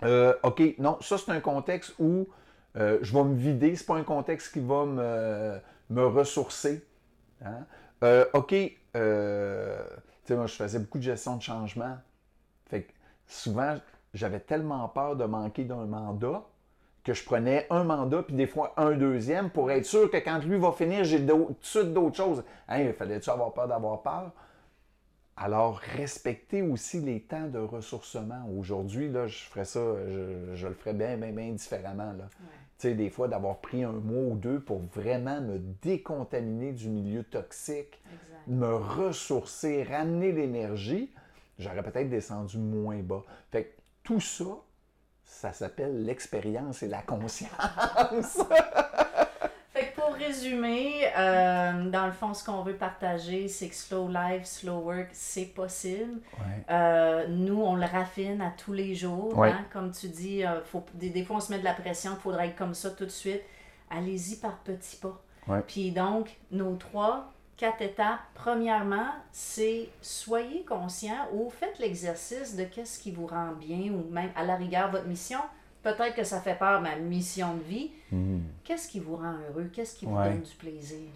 [0.02, 2.28] Euh, OK, non, ça, c'est un contexte où
[2.76, 5.58] euh, je vais me vider, c'est pas un contexte qui va me,
[5.90, 6.84] me ressourcer.
[7.44, 7.64] Hein.
[8.34, 11.96] OK, tu sais, moi, je faisais beaucoup de gestion de changement.
[12.68, 12.92] Fait que
[13.26, 13.78] souvent,
[14.12, 16.42] j'avais tellement peur de manquer d'un mandat
[17.04, 20.38] que je prenais un mandat puis des fois un deuxième pour être sûr que quand
[20.44, 22.44] lui va finir, j'ai tout de suite d'autres choses.
[22.68, 24.32] Hein, il fallait-tu avoir peur d'avoir peur?
[25.36, 28.46] Alors, respecter aussi les temps de ressourcement.
[28.56, 29.80] Aujourd'hui, là, je ferais ça,
[30.54, 32.12] je, le ferais bien, bien, bien différemment.
[32.12, 32.28] Là.
[32.78, 36.88] Tu sais, des fois, d'avoir pris un mois ou deux pour vraiment me décontaminer du
[36.90, 38.02] milieu toxique,
[38.46, 41.10] me ressourcer, ramener l'énergie,
[41.58, 43.22] j'aurais peut-être descendu moins bas.
[43.50, 43.70] Fait que
[44.02, 44.44] tout ça,
[45.32, 47.50] ça s'appelle l'expérience et la conscience.
[49.72, 54.08] fait que pour résumer, euh, dans le fond, ce qu'on veut partager, c'est que slow
[54.08, 56.20] life, slow work, c'est possible.
[56.70, 59.42] Euh, nous, on le raffine à tous les jours.
[59.42, 59.64] Hein.
[59.72, 62.48] Comme tu dis, euh, faut, des, fois, on se met de la pression, il faudrait
[62.48, 63.42] être comme ça tout de suite.
[63.90, 65.20] Allez-y par petits pas.
[65.66, 68.18] Puis donc, nos trois quatre étapes.
[68.34, 74.30] Premièrement, c'est soyez conscient ou faites l'exercice de qu'est-ce qui vous rend bien ou même
[74.34, 75.38] à la rigueur votre mission.
[75.84, 77.92] Peut-être que ça fait peur, ma mission de vie.
[78.10, 78.40] Hmm.
[78.64, 79.70] Qu'est-ce qui vous rend heureux?
[79.72, 81.08] Qu'est-ce qui vous donne du plaisir?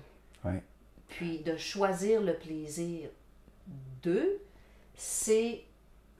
[1.09, 3.09] Puis de choisir le plaisir.
[4.05, 4.41] Deux,
[4.95, 5.65] c'est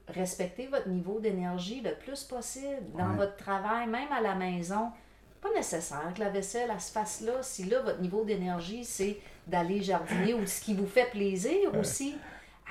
[0.09, 4.91] respecter votre niveau d'énergie le plus possible dans votre travail, même à la maison
[5.41, 7.41] pas nécessaire que la vaisselle elle se fasse là.
[7.41, 12.15] Si là, votre niveau d'énergie, c'est d'aller jardiner ou ce qui vous fait plaisir aussi,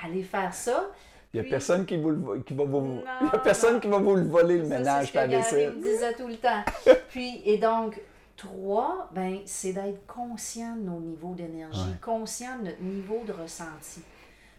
[0.05, 0.91] allez faire ça.
[1.35, 3.03] Il n'y a personne qui, vous, qui va vous.
[3.21, 5.75] il y a personne qui va vous le voler, le ménage, la vaisselle.
[5.79, 6.65] Je disais tout le temps.
[7.11, 8.01] Puis, et donc,
[8.37, 14.03] trois, ben, c'est d'être conscient de nos niveaux d'énergie, conscient de notre niveau de ressenti.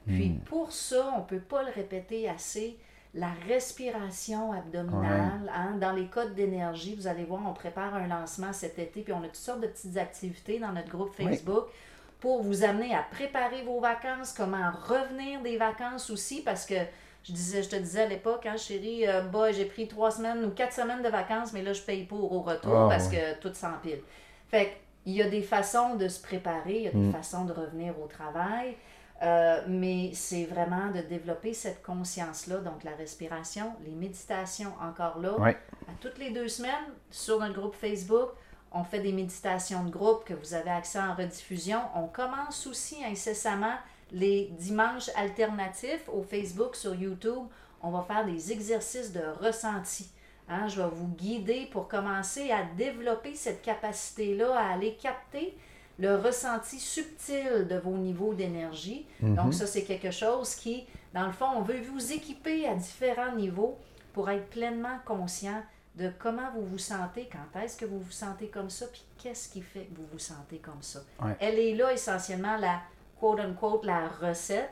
[0.06, 0.40] Puis Hmm.
[0.40, 2.78] pour ça, on ne peut pas le répéter assez,
[3.14, 8.54] la respiration abdominale, hein, dans les codes d'énergie, vous allez voir, on prépare un lancement
[8.54, 11.14] cet été, puis on a toutes sortes de petites activités dans notre groupe.
[11.16, 11.66] Facebook
[12.20, 16.76] pour vous amener à préparer vos vacances, comment revenir des vacances aussi, parce que
[17.24, 20.44] je, disais, je te disais à l'époque, hein, chérie, euh, bah, j'ai pris trois semaines
[20.46, 23.36] ou quatre semaines de vacances, mais là, je paye pour au retour Ah, parce ouais.
[23.42, 24.00] que tout s'empile.
[24.50, 27.14] Fait il y a des façons de se préparer, il y a des Mm.
[27.14, 28.76] façons de revenir au travail,
[29.24, 35.32] euh, mais c'est vraiment de développer cette conscience-là, donc la respiration, les méditations encore là.
[35.88, 36.74] À toutes les deux semaines,
[37.10, 38.32] sur notre groupe Facebook,
[38.72, 41.80] on fait des méditations de groupe que vous avez accès en rediffusion.
[41.96, 43.76] On commence aussi incessamment
[44.12, 47.44] les dimanches alternatifs au Facebook, sur YouTube.
[47.82, 50.10] On va faire des exercices de ressenti.
[50.50, 55.58] Hein, je vais vous guider pour commencer à développer cette capacité-là à aller capter
[56.00, 59.06] le ressenti subtil de vos niveaux d'énergie.
[59.22, 63.36] Donc ça, c'est quelque chose qui, dans le fond, on veut vous équiper à différents
[63.36, 63.78] niveaux
[64.14, 65.62] pour être pleinement conscient
[65.98, 69.50] de comment vous vous sentez, quand est-ce que vous vous sentez comme ça, puis qu'est-ce
[69.50, 71.00] qui fait que vous vous sentez comme ça.
[71.22, 71.36] Ouais.
[71.40, 72.82] Elle est là essentiellement la
[73.20, 74.70] quote-unquote la recette.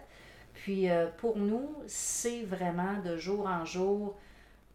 [0.53, 4.15] Puis euh, pour nous, c'est vraiment de jour en jour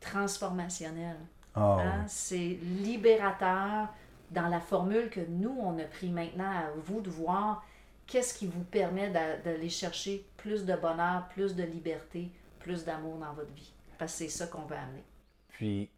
[0.01, 1.17] transformationnel.
[1.55, 3.89] Ah, Hein, C'est libérateur
[4.31, 7.65] dans la formule que nous, on a pris maintenant à vous de voir
[8.07, 13.17] qu'est-ce qui vous permet d'a- d'aller chercher plus de bonheur, plus de liberté, plus d'amour
[13.19, 13.73] dans votre vie.
[13.99, 15.05] Parce que c'est ça qu'on veut amener.
[15.49, 15.91] Puis,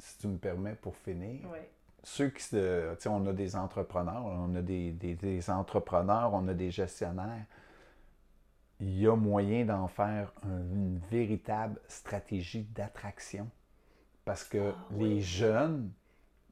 [0.00, 1.58] si tu me permets pour finir, Oui.
[2.02, 2.94] ceux qui se.
[2.94, 6.70] Tu sais, on a des entrepreneurs, on a des, des- des entrepreneurs, on a des
[6.70, 7.44] gestionnaires.
[8.80, 13.48] Il y a moyen d'en faire un- une véritable stratégie d'attraction.
[14.24, 15.90] Parce que Ah, les jeunes,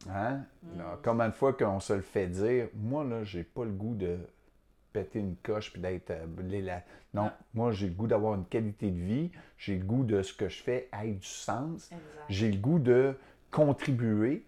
[0.09, 0.79] hein, Mm.
[0.79, 3.95] là, combien de fois qu'on se le fait dire, moi, là, j'ai pas le goût
[3.95, 4.19] de
[4.93, 6.11] péter une coche puis d'être.
[6.11, 6.27] euh,
[7.15, 10.33] non, moi, j'ai le goût d'avoir une qualité de vie, j'ai le goût de ce
[10.33, 11.91] que je fais ait du sens,
[12.29, 13.15] j'ai le goût de
[13.51, 14.45] contribuer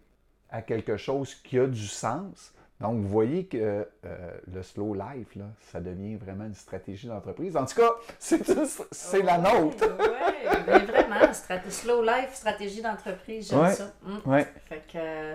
[0.51, 2.53] à quelque chose qui a du sens.
[2.81, 3.59] Donc, vous voyez que
[4.05, 7.57] euh, le slow life, là, ça devient vraiment une stratégie d'entreprise.
[7.57, 9.85] En tout cas, c'est la nôtre.
[9.99, 11.33] Oui, mais vraiment,
[11.69, 13.73] slow life, stratégie d'entreprise, j'aime Ouais.
[13.75, 13.93] ça.
[14.03, 14.31] Mm.
[14.31, 14.47] Ouais.
[14.69, 15.35] Fait que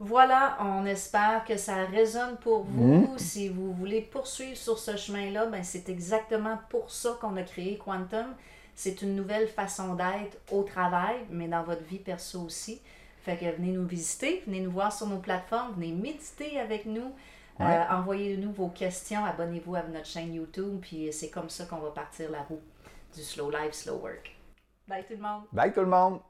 [0.00, 3.14] voilà, on espère que ça résonne pour vous.
[3.16, 7.78] Si vous voulez poursuivre sur ce chemin-là, ben c'est exactement pour ça qu'on a créé
[7.78, 8.26] Quantum.
[8.74, 12.80] C'est une nouvelle façon d'être au travail, mais dans votre vie perso aussi.
[13.22, 17.14] Fait que venez nous visiter, venez nous voir sur nos plateformes, venez méditer avec nous.
[17.60, 17.84] Euh.
[17.90, 22.30] Envoyez-nous vos questions, abonnez-vous à notre chaîne YouTube, puis c'est comme ça qu'on va partir
[22.30, 22.60] la roue
[23.14, 24.36] du slow life, slow work.
[24.88, 25.44] Bye tout le monde!
[25.52, 26.20] Bye tout le monde!